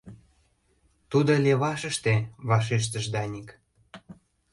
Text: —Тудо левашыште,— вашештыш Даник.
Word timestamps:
—Тудо 1.11 1.33
левашыште,— 1.45 2.13
вашештыш 2.49 3.05
Даник. 3.13 3.47